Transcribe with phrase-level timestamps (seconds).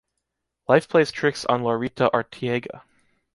[0.67, 2.81] Life plays tricks on Laurita Arteaga.